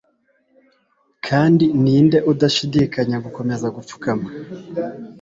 kandi 1.25 1.65
ninde 1.83 2.17
udashidikanya 2.31 3.17
gukomeza 3.25 3.65
gupfukama 3.75 4.27